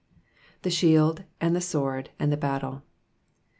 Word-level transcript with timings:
7'A« 0.63 0.71
shield, 0.71 1.23
and 1.39 1.55
the 1.55 1.59
sicord, 1.61 2.07
and 2.17 2.31
the 2.31 2.35
battle.' 2.35 2.81